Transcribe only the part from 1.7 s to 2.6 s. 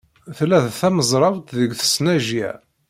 tesnajya.